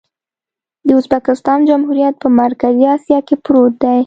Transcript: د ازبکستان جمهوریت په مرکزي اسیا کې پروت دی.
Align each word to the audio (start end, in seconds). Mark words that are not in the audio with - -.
د 0.87 0.89
ازبکستان 0.99 1.59
جمهوریت 1.69 2.15
په 2.23 2.27
مرکزي 2.41 2.85
اسیا 2.95 3.19
کې 3.27 3.35
پروت 3.45 3.73
دی. 3.83 3.99